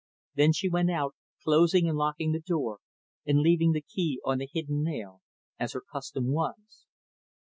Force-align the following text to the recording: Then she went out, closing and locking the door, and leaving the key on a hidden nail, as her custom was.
Then 0.33 0.51
she 0.51 0.67
went 0.67 0.89
out, 0.89 1.13
closing 1.43 1.87
and 1.87 1.95
locking 1.95 2.31
the 2.31 2.39
door, 2.39 2.79
and 3.23 3.37
leaving 3.41 3.73
the 3.73 3.83
key 3.87 4.19
on 4.25 4.41
a 4.41 4.47
hidden 4.51 4.81
nail, 4.81 5.21
as 5.59 5.73
her 5.73 5.83
custom 5.91 6.31
was. 6.31 6.87